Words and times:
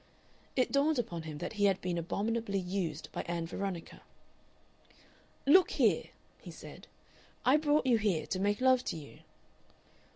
It 0.55 0.71
dawned 0.71 0.97
upon 0.97 1.21
him 1.29 1.37
that 1.37 1.53
he 1.61 1.65
had 1.65 1.79
been 1.79 1.99
abominably 1.99 2.57
used 2.57 3.11
by 3.11 3.21
Ann 3.27 3.45
Veronica. 3.45 4.01
"Look 5.45 5.69
here," 5.69 6.05
he 6.39 6.49
said, 6.49 6.87
"I 7.45 7.57
brought 7.57 7.85
you 7.85 7.99
here 7.99 8.25
to 8.25 8.39
make 8.39 8.61
love 8.61 8.83
to 8.85 8.97
you." 8.97 9.19